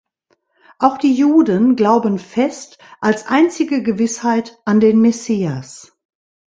Auch 0.79 0.97
die 0.97 1.13
Juden 1.13 1.75
glauben 1.75 2.17
fest, 2.17 2.79
als 3.01 3.27
einzige 3.27 3.83
Gewissheit, 3.83 4.59
an 4.65 4.79
den 4.79 4.99
Messias. 4.99 5.95